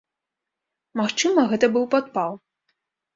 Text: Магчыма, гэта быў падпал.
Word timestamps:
Магчыма, 1.01 1.43
гэта 1.51 1.69
быў 1.75 1.85
падпал. 1.93 2.33